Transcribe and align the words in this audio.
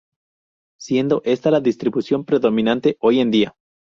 Siendo 0.79 1.21
esta 1.25 1.51
la 1.51 1.59
distribución 1.61 2.25
predominante 2.25 2.97
hoy 3.01 3.19
en 3.19 3.29
día. 3.29 3.55